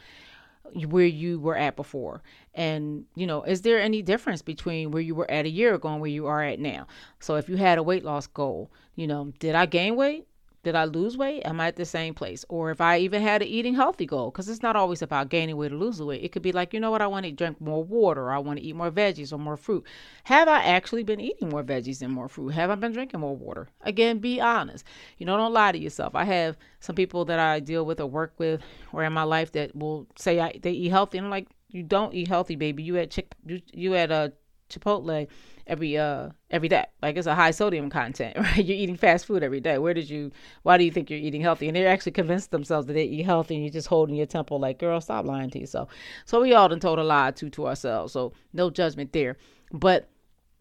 where 0.87 1.05
you 1.05 1.39
were 1.39 1.55
at 1.55 1.75
before. 1.75 2.21
And, 2.53 3.05
you 3.15 3.25
know, 3.25 3.43
is 3.43 3.61
there 3.61 3.79
any 3.79 4.01
difference 4.01 4.41
between 4.41 4.91
where 4.91 5.01
you 5.01 5.15
were 5.15 5.29
at 5.29 5.45
a 5.45 5.49
year 5.49 5.73
ago 5.75 5.89
and 5.89 6.01
where 6.01 6.09
you 6.09 6.27
are 6.27 6.43
at 6.43 6.59
now? 6.59 6.87
So 7.19 7.35
if 7.35 7.47
you 7.47 7.55
had 7.57 7.77
a 7.77 7.83
weight 7.83 8.03
loss 8.03 8.27
goal, 8.27 8.71
you 8.95 9.07
know, 9.07 9.31
did 9.39 9.55
I 9.55 9.65
gain 9.65 9.95
weight? 9.95 10.26
Did 10.67 10.75
I 10.75 10.83
lose 10.83 11.15
weight? 11.15 11.43
Am 11.45 11.61
I 11.61 11.67
at 11.67 11.77
the 11.77 11.85
same 11.85 12.13
place? 12.13 12.43
Or 12.49 12.71
if 12.71 12.81
I 12.81 12.97
even 12.97 13.21
had 13.21 13.41
an 13.41 13.47
eating 13.47 13.75
healthy 13.75 14.05
goal, 14.05 14.31
because 14.31 14.49
it's 14.49 14.61
not 14.61 14.75
always 14.75 15.01
about 15.01 15.29
gaining 15.29 15.55
weight 15.55 15.71
or 15.71 15.77
losing 15.77 16.05
weight. 16.05 16.25
It 16.25 16.33
could 16.33 16.41
be 16.41 16.51
like, 16.51 16.73
you 16.73 16.81
know 16.81 16.91
what, 16.91 17.01
I 17.01 17.07
want 17.07 17.25
to 17.25 17.31
drink 17.31 17.61
more 17.61 17.81
water, 17.81 18.23
or 18.23 18.33
I 18.33 18.39
want 18.39 18.59
to 18.59 18.65
eat 18.65 18.75
more 18.75 18.91
veggies 18.91 19.31
or 19.31 19.37
more 19.37 19.55
fruit. 19.55 19.85
Have 20.25 20.49
I 20.49 20.61
actually 20.61 21.03
been 21.03 21.21
eating 21.21 21.47
more 21.47 21.63
veggies 21.63 22.01
and 22.01 22.11
more 22.11 22.27
fruit? 22.27 22.49
Have 22.49 22.69
I 22.69 22.75
been 22.75 22.91
drinking 22.91 23.21
more 23.21 23.33
water? 23.33 23.69
Again, 23.83 24.17
be 24.17 24.41
honest. 24.41 24.83
You 25.19 25.25
know, 25.25 25.37
don't 25.37 25.53
lie 25.53 25.71
to 25.71 25.77
yourself. 25.77 26.15
I 26.15 26.25
have 26.25 26.57
some 26.81 26.97
people 26.97 27.23
that 27.23 27.39
I 27.39 27.61
deal 27.61 27.85
with 27.85 28.01
or 28.01 28.07
work 28.07 28.33
with 28.37 28.61
or 28.91 29.05
in 29.05 29.13
my 29.13 29.23
life 29.23 29.53
that 29.53 29.73
will 29.73 30.05
say 30.17 30.41
I, 30.41 30.59
they 30.61 30.71
eat 30.71 30.89
healthy. 30.89 31.17
And 31.17 31.27
I'm 31.27 31.31
like, 31.31 31.47
you 31.69 31.81
don't 31.81 32.13
eat 32.13 32.27
healthy, 32.27 32.57
baby. 32.57 32.83
You 32.83 32.95
had 32.95 33.09
chick, 33.09 33.33
you, 33.45 33.61
you 33.71 33.93
had 33.93 34.11
uh, 34.11 34.31
a 34.31 34.73
Chipotle 34.73 35.29
every 35.67 35.97
uh 35.97 36.29
every 36.49 36.67
day. 36.67 36.85
Like 37.01 37.17
it's 37.17 37.27
a 37.27 37.35
high 37.35 37.51
sodium 37.51 37.89
content, 37.89 38.37
right? 38.39 38.63
You're 38.63 38.77
eating 38.77 38.97
fast 38.97 39.25
food 39.25 39.43
every 39.43 39.59
day. 39.59 39.77
Where 39.77 39.93
did 39.93 40.09
you 40.09 40.31
why 40.63 40.77
do 40.77 40.83
you 40.83 40.91
think 40.91 41.09
you're 41.09 41.19
eating 41.19 41.41
healthy? 41.41 41.67
And 41.67 41.75
they're 41.75 41.87
actually 41.87 42.13
convinced 42.13 42.51
themselves 42.51 42.87
that 42.87 42.93
they 42.93 43.03
eat 43.03 43.23
healthy 43.23 43.55
and 43.55 43.63
you're 43.63 43.73
just 43.73 43.87
holding 43.87 44.15
your 44.15 44.25
temple 44.25 44.59
like, 44.59 44.79
girl, 44.79 44.99
stop 45.01 45.25
lying 45.25 45.49
to 45.51 45.59
yourself. 45.59 45.89
So 46.25 46.41
we 46.41 46.53
all 46.53 46.69
done 46.69 46.79
told 46.79 46.99
a 46.99 47.03
lie 47.03 47.31
to 47.31 47.49
to 47.49 47.67
ourselves. 47.67 48.13
So 48.13 48.33
no 48.53 48.69
judgment 48.69 49.13
there. 49.13 49.37
But 49.71 50.09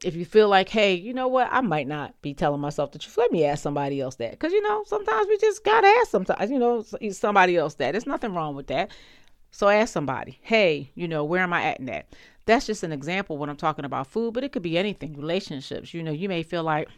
if 0.05 0.15
you 0.15 0.25
feel 0.25 0.49
like, 0.49 0.69
hey, 0.69 0.95
you 0.95 1.15
know 1.15 1.29
what, 1.29 1.49
I 1.51 1.63
might 1.63 1.89
not 1.89 2.21
be 2.21 2.35
telling 2.35 2.61
myself 2.61 2.93
the 2.93 2.99
truth. 2.99 3.17
Let 3.17 3.33
me 3.33 3.45
ask 3.45 3.63
somebody 3.63 4.01
else 4.01 4.17
that, 4.17 4.33
because 4.33 4.53
you 4.53 4.61
know 4.63 4.85
sometimes 4.87 5.27
we 5.27 5.39
just 5.39 5.65
gotta 5.65 5.87
ask 5.87 6.11
sometimes, 6.11 6.51
you 6.51 6.59
know, 6.59 6.85
somebody 7.13 7.57
else 7.57 7.75
that. 7.77 7.93
There's 7.93 8.07
nothing 8.07 8.35
wrong 8.35 8.55
with 8.55 8.67
that. 8.67 8.91
So 9.51 9.69
ask 9.69 9.93
somebody, 9.93 10.39
hey, 10.43 10.91
you 10.95 11.09
know, 11.09 11.25
where 11.25 11.43
am 11.43 11.53
I 11.53 11.63
at 11.63 11.81
in 11.81 11.87
that? 11.87 12.09
That's 12.47 12.67
just 12.67 12.83
an 12.83 12.93
example 12.93 13.37
when 13.37 13.51
I'm 13.51 13.57
talking 13.57 13.85
about 13.85 14.07
food, 14.07 14.35
but 14.35 14.45
it 14.45 14.53
could 14.53 14.63
be 14.63 14.79
anything. 14.79 15.15
Relationships, 15.17 15.93
you 15.93 16.03
know, 16.03 16.13
you 16.13 16.29
may 16.29 16.43
feel 16.43 16.63
like 16.63 16.89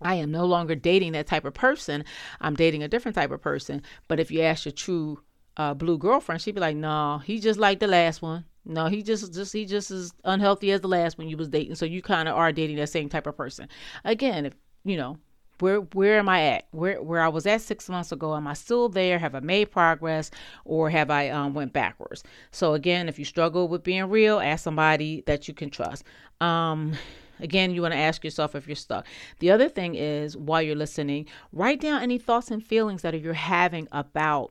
I 0.00 0.14
am 0.16 0.30
no 0.30 0.44
longer 0.44 0.74
dating 0.74 1.12
that 1.12 1.26
type 1.26 1.44
of 1.44 1.54
person. 1.54 2.04
I'm 2.40 2.54
dating 2.54 2.82
a 2.82 2.88
different 2.88 3.14
type 3.14 3.30
of 3.30 3.40
person. 3.40 3.82
But 4.06 4.20
if 4.20 4.30
you 4.30 4.42
ask 4.42 4.64
your 4.64 4.72
true 4.72 5.22
uh, 5.56 5.74
blue 5.74 5.98
girlfriend, 5.98 6.40
she'd 6.40 6.54
be 6.54 6.60
like, 6.60 6.76
"No, 6.76 7.18
he 7.18 7.40
just 7.40 7.58
like 7.58 7.80
the 7.80 7.86
last 7.86 8.22
one. 8.22 8.44
No, 8.64 8.86
he 8.86 9.02
just 9.02 9.32
just 9.32 9.52
he 9.52 9.64
just 9.64 9.90
as 9.90 10.12
unhealthy 10.24 10.70
as 10.72 10.82
the 10.82 10.88
last 10.88 11.18
one 11.18 11.28
you 11.28 11.36
was 11.36 11.48
dating. 11.48 11.74
So 11.74 11.86
you 11.86 12.02
kind 12.02 12.28
of 12.28 12.36
are 12.36 12.52
dating 12.52 12.76
that 12.76 12.90
same 12.90 13.08
type 13.08 13.26
of 13.26 13.36
person. 13.36 13.68
Again, 14.04 14.46
if 14.46 14.54
you 14.84 14.96
know 14.96 15.18
where 15.60 15.80
where 15.80 16.18
am 16.18 16.28
I 16.28 16.42
at? 16.42 16.66
Where 16.70 17.02
where 17.02 17.20
I 17.20 17.28
was 17.28 17.46
at 17.46 17.60
six 17.60 17.88
months 17.88 18.12
ago? 18.12 18.34
Am 18.34 18.46
I 18.46 18.54
still 18.54 18.88
there? 18.88 19.18
Have 19.18 19.34
I 19.34 19.40
made 19.40 19.70
progress, 19.70 20.30
or 20.64 20.90
have 20.90 21.10
I 21.10 21.28
um, 21.28 21.54
went 21.54 21.72
backwards? 21.72 22.22
So 22.50 22.74
again, 22.74 23.08
if 23.08 23.18
you 23.18 23.24
struggle 23.24 23.68
with 23.68 23.82
being 23.82 24.04
real, 24.04 24.40
ask 24.40 24.64
somebody 24.64 25.22
that 25.26 25.48
you 25.48 25.54
can 25.54 25.70
trust. 25.70 26.04
Um, 26.40 26.94
Again, 27.40 27.72
you 27.72 27.82
want 27.82 27.92
to 27.94 27.98
ask 27.98 28.24
yourself 28.24 28.54
if 28.54 28.66
you're 28.66 28.76
stuck. 28.76 29.06
The 29.38 29.50
other 29.50 29.68
thing 29.68 29.94
is, 29.94 30.36
while 30.36 30.62
you're 30.62 30.74
listening, 30.74 31.26
write 31.52 31.80
down 31.80 32.02
any 32.02 32.18
thoughts 32.18 32.50
and 32.50 32.64
feelings 32.64 33.02
that 33.02 33.18
you're 33.20 33.32
having 33.32 33.86
about 33.92 34.50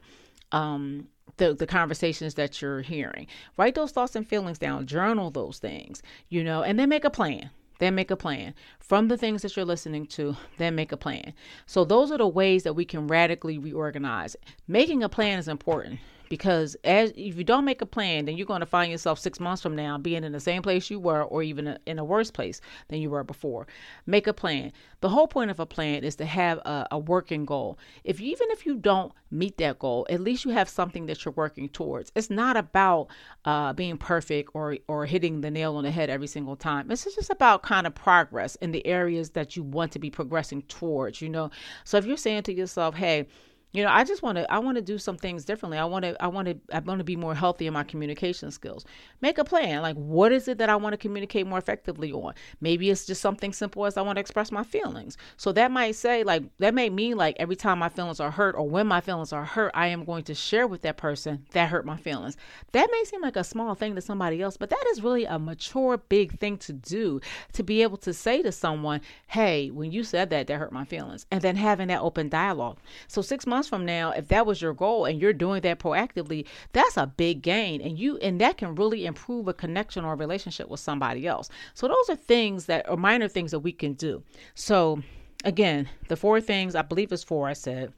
um, 0.51 1.07
the, 1.37 1.53
the 1.53 1.67
conversations 1.67 2.35
that 2.35 2.61
you're 2.61 2.81
hearing. 2.81 3.27
Write 3.57 3.75
those 3.75 3.91
thoughts 3.91 4.15
and 4.15 4.27
feelings 4.27 4.57
down, 4.57 4.85
journal 4.87 5.31
those 5.31 5.59
things, 5.59 6.01
you 6.29 6.43
know, 6.43 6.63
and 6.63 6.79
then 6.79 6.89
make 6.89 7.03
a 7.05 7.09
plan. 7.09 7.49
Then 7.79 7.95
make 7.95 8.11
a 8.11 8.15
plan 8.15 8.53
from 8.79 9.07
the 9.07 9.17
things 9.17 9.41
that 9.41 9.55
you're 9.55 9.65
listening 9.65 10.05
to. 10.07 10.35
Then 10.57 10.75
make 10.75 10.91
a 10.91 10.97
plan. 10.97 11.33
So, 11.65 11.85
those 11.85 12.11
are 12.11 12.17
the 12.17 12.27
ways 12.27 12.63
that 12.63 12.73
we 12.73 12.85
can 12.85 13.07
radically 13.07 13.57
reorganize. 13.57 14.35
Making 14.67 15.03
a 15.03 15.09
plan 15.09 15.39
is 15.39 15.47
important 15.47 15.99
because 16.29 16.75
as 16.83 17.11
if 17.15 17.37
you 17.37 17.43
don't 17.43 17.65
make 17.65 17.81
a 17.81 17.85
plan 17.85 18.25
then 18.25 18.37
you're 18.37 18.45
going 18.45 18.59
to 18.59 18.65
find 18.65 18.91
yourself 18.91 19.19
six 19.19 19.39
months 19.39 19.61
from 19.61 19.75
now 19.75 19.97
being 19.97 20.23
in 20.23 20.31
the 20.31 20.39
same 20.39 20.61
place 20.61 20.89
you 20.89 20.99
were 20.99 21.23
or 21.23 21.43
even 21.43 21.67
a, 21.67 21.77
in 21.85 21.99
a 21.99 22.03
worse 22.05 22.31
place 22.31 22.61
than 22.89 23.01
you 23.01 23.09
were 23.09 23.23
before. 23.23 23.67
Make 24.05 24.27
a 24.27 24.33
plan. 24.33 24.71
The 25.01 25.09
whole 25.09 25.27
point 25.27 25.51
of 25.51 25.59
a 25.59 25.65
plan 25.65 26.03
is 26.03 26.15
to 26.17 26.25
have 26.25 26.57
a, 26.59 26.87
a 26.91 26.99
working 26.99 27.45
goal. 27.45 27.77
If 28.03 28.19
you, 28.19 28.31
even 28.31 28.47
if 28.51 28.65
you 28.65 28.77
don't 28.77 29.11
meet 29.29 29.57
that 29.57 29.77
goal 29.77 30.07
at 30.09 30.21
least 30.21 30.45
you 30.45 30.51
have 30.51 30.69
something 30.69 31.05
that 31.07 31.25
you're 31.25 31.33
working 31.33 31.67
towards. 31.67 32.11
It's 32.15 32.29
not 32.29 32.55
about 32.55 33.07
uh, 33.43 33.73
being 33.73 33.97
perfect 33.97 34.51
or 34.53 34.77
or 34.87 35.05
hitting 35.05 35.41
the 35.41 35.51
nail 35.51 35.75
on 35.75 35.83
the 35.83 35.91
head 35.91 36.09
every 36.09 36.27
single 36.27 36.55
time. 36.55 36.89
It's 36.89 37.03
just 37.03 37.29
about 37.29 37.61
kind 37.63 37.85
of 37.85 37.93
progress 37.93 38.55
in 38.55 38.71
the 38.71 38.85
areas 38.87 39.31
that 39.31 39.55
you 39.55 39.63
want 39.63 39.91
to 39.91 39.99
be 39.99 40.09
progressing 40.09 40.61
towards 40.63 41.21
you 41.21 41.29
know? 41.29 41.49
So 41.83 41.97
if 41.97 42.05
you're 42.05 42.17
saying 42.17 42.43
to 42.43 42.53
yourself 42.53 42.95
hey 42.95 43.27
you 43.73 43.83
know 43.83 43.89
i 43.89 44.03
just 44.03 44.21
want 44.23 44.37
to 44.37 44.51
i 44.51 44.57
want 44.57 44.75
to 44.75 44.81
do 44.81 44.97
some 44.97 45.17
things 45.17 45.45
differently. 45.45 45.77
I 45.77 45.85
want 45.85 46.03
to 46.03 46.21
i 46.23 46.27
want 46.27 46.47
to 46.47 46.57
i 46.73 46.79
want 46.79 46.99
to 46.99 47.03
be 47.03 47.15
more 47.15 47.35
healthy 47.35 47.67
in 47.67 47.73
my 47.73 47.83
communication 47.83 48.49
skills. 48.51 48.85
Make 49.21 49.37
a 49.37 49.43
plan. 49.43 49.81
Like 49.81 49.95
what 49.95 50.31
is 50.31 50.47
it 50.47 50.57
that 50.59 50.69
i 50.69 50.75
want 50.75 50.93
to 50.93 50.97
communicate 50.97 51.45
more 51.45 51.57
effectively 51.57 52.11
on? 52.11 52.33
Maybe 52.61 52.89
it's 52.89 53.05
just 53.05 53.21
something 53.21 53.53
simple 53.53 53.85
as 53.85 53.97
i 53.97 54.01
want 54.01 54.17
to 54.17 54.21
express 54.21 54.51
my 54.51 54.63
feelings. 54.63 55.17
So 55.35 55.51
that 55.53 55.71
might 55.71 55.95
say 55.95 56.23
like 56.23 56.43
that 56.57 56.73
may 56.73 56.89
mean 56.89 57.17
like 57.17 57.35
every 57.39 57.55
time 57.55 57.79
my 57.79 57.89
feelings 57.89 58.19
are 58.19 58.31
hurt 58.31 58.55
or 58.55 58.67
when 58.67 58.87
my 58.87 59.01
feelings 59.01 59.33
are 59.33 59.45
hurt 59.45 59.71
i 59.73 59.87
am 59.87 60.05
going 60.05 60.23
to 60.25 60.33
share 60.33 60.65
with 60.65 60.81
that 60.81 60.97
person 60.97 61.45
that 61.51 61.69
hurt 61.69 61.85
my 61.85 61.97
feelings. 61.97 62.37
That 62.71 62.89
may 62.91 63.03
seem 63.03 63.21
like 63.21 63.35
a 63.35 63.43
small 63.43 63.75
thing 63.75 63.95
to 63.95 64.01
somebody 64.01 64.41
else 64.41 64.57
but 64.57 64.69
that 64.69 64.85
is 64.91 65.03
really 65.03 65.25
a 65.25 65.37
mature 65.37 65.97
big 65.97 66.39
thing 66.39 66.57
to 66.59 66.73
do 66.73 67.19
to 67.53 67.63
be 67.63 67.83
able 67.83 67.97
to 67.97 68.13
say 68.13 68.41
to 68.41 68.51
someone 68.51 69.01
hey 69.27 69.69
when 69.69 69.91
you 69.91 70.03
said 70.03 70.29
that 70.29 70.47
that 70.47 70.57
hurt 70.57 70.71
my 70.71 70.85
feelings 70.85 71.25
and 71.31 71.41
then 71.41 71.55
having 71.55 71.89
that 71.89 72.01
open 72.01 72.29
dialogue. 72.29 72.77
So 73.07 73.21
six 73.21 73.45
months 73.45 73.56
months 73.57 73.67
from 73.67 73.85
now, 73.85 74.11
if 74.11 74.27
that 74.27 74.45
was 74.45 74.61
your 74.61 74.73
goal 74.73 75.05
and 75.05 75.19
you're 75.19 75.33
doing 75.33 75.61
that 75.61 75.79
proactively, 75.79 76.45
that's 76.73 76.95
a 76.95 77.07
big 77.07 77.41
gain. 77.41 77.81
And 77.81 77.97
you 77.97 78.17
and 78.17 78.39
that 78.39 78.57
can 78.57 78.75
really 78.75 79.07
improve 79.07 79.47
a 79.47 79.53
connection 79.53 80.05
or 80.05 80.13
a 80.13 80.15
relationship 80.15 80.69
with 80.69 80.79
somebody 80.79 81.25
else. 81.25 81.49
So 81.73 81.87
those 81.87 82.09
are 82.09 82.15
things 82.15 82.67
that 82.67 82.87
are 82.87 82.95
minor 82.95 83.27
things 83.27 83.49
that 83.51 83.59
we 83.59 83.71
can 83.71 83.93
do. 83.93 84.23
So 84.53 85.01
again, 85.43 85.89
the 86.07 86.15
four 86.15 86.39
things 86.39 86.75
I 86.75 86.83
believe 86.83 87.11
is 87.11 87.23
four 87.23 87.47
I 87.47 87.53
said 87.53 87.93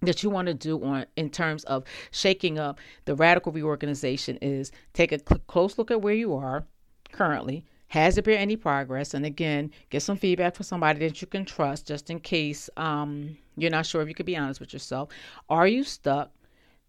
that 0.00 0.22
you 0.22 0.30
want 0.30 0.46
to 0.46 0.54
do 0.54 0.82
on 0.82 1.04
in 1.16 1.28
terms 1.28 1.64
of 1.64 1.84
shaking 2.10 2.58
up 2.58 2.78
the 3.04 3.14
radical 3.14 3.52
reorganization 3.52 4.38
is 4.40 4.72
take 4.94 5.12
a 5.12 5.18
cl- 5.18 5.42
close 5.48 5.76
look 5.76 5.90
at 5.90 6.00
where 6.00 6.14
you 6.14 6.34
are 6.34 6.64
currently 7.12 7.64
has 7.88 8.14
there 8.14 8.22
been 8.22 8.38
any 8.38 8.56
progress? 8.56 9.14
And 9.14 9.24
again 9.24 9.70
get 9.90 10.02
some 10.02 10.16
feedback 10.16 10.54
from 10.54 10.64
somebody 10.64 11.00
that 11.00 11.20
you 11.20 11.26
can 11.26 11.44
trust 11.44 11.86
just 11.86 12.10
in 12.10 12.20
case 12.20 12.70
um, 12.76 13.36
you're 13.56 13.70
not 13.70 13.86
sure 13.86 14.02
if 14.02 14.08
you 14.08 14.14
could 14.14 14.26
be 14.26 14.36
honest 14.36 14.60
with 14.60 14.72
yourself. 14.72 15.08
Are 15.48 15.66
you 15.66 15.84
stuck? 15.84 16.30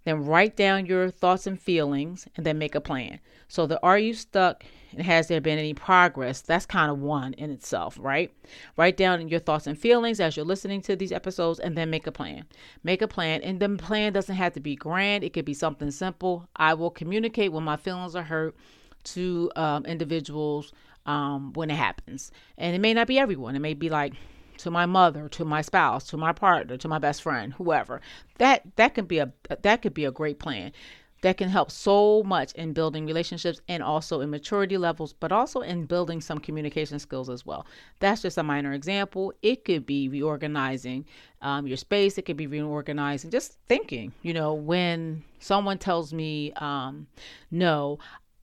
Then 0.06 0.26
write 0.26 0.56
down 0.56 0.86
your 0.86 1.12
thoughts 1.12 1.46
and 1.46 1.60
feelings 1.60 2.28
and 2.36 2.46
then 2.46 2.58
make 2.58 2.74
a 2.74 2.82
plan. 2.82 3.20
So 3.48 3.66
the 3.66 3.82
are 3.84 4.00
you 4.00 4.14
stuck 4.14 4.64
and 4.92 5.02
has 5.04 5.28
there 5.28 5.42
been 5.42 5.60
any 5.60 5.74
progress? 5.74 6.42
That's 6.42 6.66
kind 6.66 6.90
of 6.90 7.00
one 7.00 7.34
in 7.34 7.52
itself 7.52 7.98
right? 8.00 8.32
Write 8.78 8.98
down 8.98 9.28
your 9.28 9.40
thoughts 9.40 9.68
and 9.68 9.78
feelings 9.78 10.20
as 10.20 10.36
you're 10.36 10.46
listening 10.46 10.82
to 10.84 10.96
these 10.96 11.12
episodes 11.12 11.60
and 11.60 11.78
then 11.78 11.90
make 11.90 12.08
a 12.08 12.12
plan. 12.12 12.46
Make 12.84 13.02
a 13.02 13.08
plan 13.08 13.42
and 13.42 13.60
the 13.60 13.70
plan 13.70 14.14
doesn't 14.14 14.36
have 14.36 14.54
to 14.54 14.60
be 14.60 14.76
grand. 14.76 15.24
It 15.24 15.34
could 15.34 15.46
be 15.46 15.54
something 15.54 15.92
simple. 15.92 16.48
I 16.56 16.74
will 16.74 16.92
communicate 16.92 17.52
when 17.52 17.64
my 17.64 17.78
feelings 17.78 18.16
are 18.16 18.24
hurt 18.24 18.56
to 19.04 19.52
um, 19.56 19.86
individuals 19.86 20.74
um, 21.10 21.52
when 21.54 21.72
it 21.72 21.76
happens. 21.76 22.32
And 22.58 22.76
it 22.76 22.80
may 22.80 22.94
not 22.94 23.08
be 23.08 23.18
everyone. 23.18 23.56
It 23.56 23.60
may 23.60 23.74
be 23.74 23.90
like 23.90 24.14
to 24.60 24.70
my 24.70 24.86
mother, 24.86 25.28
to 25.30 25.44
my 25.44 25.62
spouse, 25.62 26.06
to 26.08 26.18
my 26.18 26.34
partner, 26.34 26.78
to 26.78 26.88
my 26.88 27.00
best 27.00 27.24
friend, 27.24 27.54
whoever. 27.54 28.00
That 28.38 28.62
that 28.76 28.94
can 28.94 29.06
be 29.06 29.18
a 29.18 29.34
that 29.62 29.82
could 29.82 29.96
be 29.96 30.06
a 30.06 30.12
great 30.12 30.38
plan. 30.38 30.72
That 31.22 31.36
can 31.36 31.50
help 31.50 31.70
so 31.70 32.24
much 32.24 32.54
in 32.54 32.72
building 32.72 33.06
relationships 33.06 33.60
and 33.68 33.84
also 33.84 34.22
in 34.22 34.30
maturity 34.30 34.78
levels, 34.78 35.12
but 35.12 35.34
also 35.34 35.60
in 35.60 35.86
building 35.86 36.22
some 36.22 36.40
communication 36.40 36.98
skills 36.98 37.30
as 37.30 37.46
well. 37.46 37.66
That's 38.00 38.22
just 38.22 38.38
a 38.38 38.44
minor 38.44 38.72
example. 38.72 39.34
It 39.42 39.66
could 39.66 39.86
be 39.86 40.08
reorganizing 40.08 41.06
um, 41.42 41.68
your 41.68 41.76
space. 41.76 42.18
It 42.18 42.22
could 42.22 42.38
be 42.38 42.48
reorganizing, 42.48 43.32
just 43.32 43.58
thinking. 43.68 44.14
You 44.22 44.34
know, 44.34 44.54
when 44.54 45.26
someone 45.40 45.78
tells 45.78 46.14
me 46.14 46.54
um, 46.56 47.08
no, 47.52 48.00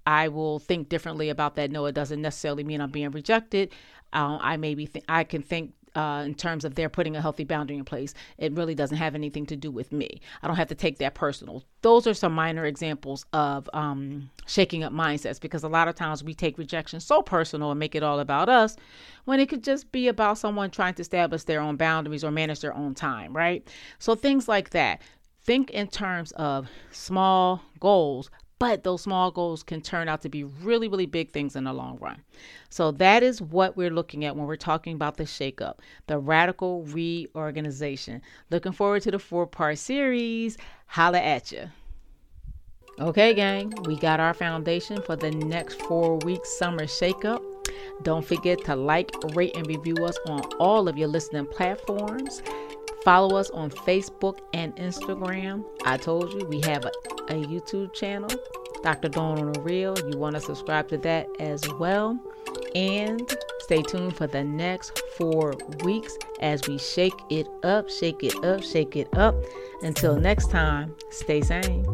I 0.07 0.29
will 0.29 0.59
think 0.59 0.89
differently 0.89 1.29
about 1.31 1.57
that. 1.57 1.71
No, 1.71 1.87
it 1.87 1.93
doesn't 1.93 2.23
necessarily 2.23 2.65
mean 2.65 2.81
I'm 2.81 2.91
being 2.91 3.11
rejected. 3.11 3.73
Uh, 4.13 4.39
I 4.41 4.57
maybe 4.57 4.87
th- 4.87 5.05
I 5.09 5.25
can 5.25 5.43
think 5.43 5.73
uh, 5.97 6.23
in 6.27 6.35
terms 6.35 6.65
of 6.65 6.75
they're 6.75 6.91
putting 6.91 7.17
a 7.17 7.21
healthy 7.21 7.45
boundary 7.45 7.77
in 7.77 7.85
place. 7.85 8.13
It 8.39 8.53
really 8.53 8.75
doesn't 8.75 8.99
have 8.99 9.15
anything 9.15 9.47
to 9.47 9.57
do 9.57 9.71
with 9.71 9.93
me. 9.93 10.21
I 10.43 10.47
don't 10.47 10.57
have 10.57 10.69
to 10.69 10.75
take 10.75 10.99
that 10.99 11.15
personal. 11.15 11.65
Those 11.81 12.07
are 12.07 12.15
some 12.15 12.35
minor 12.35 12.67
examples 12.67 13.25
of 13.33 13.69
um, 13.73 14.31
shaking 14.47 14.85
up 14.85 14.93
mindsets 14.93 15.41
because 15.41 15.65
a 15.65 15.69
lot 15.69 15.89
of 15.89 15.95
times 15.95 16.23
we 16.23 16.35
take 16.35 16.59
rejection 16.59 17.01
so 17.01 17.23
personal 17.23 17.71
and 17.71 17.81
make 17.81 17.95
it 17.95 18.03
all 18.03 18.21
about 18.21 18.49
us 18.49 18.77
when 19.25 19.41
it 19.41 19.49
could 19.49 19.65
just 19.65 19.91
be 19.91 20.07
about 20.09 20.39
someone 20.39 20.71
trying 20.71 20.95
to 20.95 21.03
establish 21.03 21.45
their 21.45 21.61
own 21.61 21.77
boundaries 21.77 22.23
or 22.23 22.31
manage 22.31 22.61
their 22.61 22.77
own 22.77 22.95
time, 22.95 23.35
right? 23.35 23.67
So 23.99 24.15
things 24.15 24.49
like 24.49 24.71
that. 24.71 25.01
Think 25.43 25.71
in 25.71 25.87
terms 25.87 26.33
of 26.33 26.69
small 26.91 27.63
goals, 27.79 28.31
but 28.59 28.85
those 28.85 29.03
small 29.03 29.31
goals 29.31 29.63
can 29.63 29.81
turn 29.81 30.09
out 30.09 30.23
to 30.23 30.29
be 30.29 30.45
really, 30.45 30.89
really 30.89 31.07
big 31.07 31.31
things 31.31 31.57
in 31.57 31.65
the 31.65 31.73
long 31.73 31.99
run. 31.99 32.23
So 32.71 32.91
that 32.93 33.23
is 33.23 33.43
what 33.43 33.77
we're 33.77 33.91
looking 33.91 34.25
at 34.25 34.35
when 34.35 34.47
we're 34.47 34.57
talking 34.57 34.95
about 34.95 35.17
the 35.17 35.25
shakeup, 35.25 35.79
the 36.07 36.19
radical 36.19 36.83
reorganization. 36.85 38.23
Looking 38.51 38.73
forward 38.73 39.03
to 39.03 39.11
the 39.11 39.19
four 39.19 39.47
part 39.47 39.79
series. 39.79 40.57
Holla 40.87 41.21
at 41.21 41.53
you. 41.53 41.71
Okay, 42.99 43.35
gang, 43.35 43.75
we 43.85 43.97
got 43.97 44.21
our 44.21 44.33
foundation 44.33 45.03
for 45.03 45.17
the 45.17 45.31
next 45.31 45.83
four 45.83 46.17
weeks 46.19 46.59
summer 46.59 46.85
shakeup. 46.85 47.43
Don't 48.03 48.25
forget 48.25 48.65
to 48.65 48.75
like, 48.75 49.11
rate, 49.35 49.55
and 49.55 49.67
review 49.67 49.97
us 50.07 50.19
on 50.27 50.41
all 50.59 50.89
of 50.89 50.97
your 50.97 51.09
listening 51.09 51.45
platforms. 51.47 52.43
Follow 53.05 53.37
us 53.37 53.51
on 53.51 53.71
Facebook 53.71 54.39
and 54.55 54.75
Instagram. 54.77 55.63
I 55.85 55.99
told 55.99 56.33
you 56.33 56.47
we 56.49 56.63
have 56.63 56.87
a, 56.87 56.91
a 57.29 57.45
YouTube 57.45 57.93
channel, 57.93 58.31
Dr. 58.83 59.09
Dawn 59.09 59.39
on 59.39 59.53
the 59.53 59.61
Real. 59.61 59.97
You 60.11 60.19
want 60.19 60.35
to 60.35 60.41
subscribe 60.41 60.89
to 60.89 60.99
that 60.99 61.29
as 61.39 61.63
well. 61.75 62.19
And 62.75 63.37
stay 63.61 63.83
tuned 63.83 64.17
for 64.17 64.27
the 64.27 64.45
next 64.45 65.01
four 65.17 65.55
weeks 65.83 66.17
as 66.41 66.67
we 66.69 66.79
shake 66.79 67.15
it 67.31 67.49
up, 67.63 67.89
shake 67.89 68.23
it 68.23 68.35
up, 68.45 68.63
shake 68.63 68.97
it 68.97 69.09
up. 69.17 69.35
Until 69.83 70.17
next 70.17 70.51
time, 70.51 70.95
stay 71.11 71.41
sane. 71.41 71.85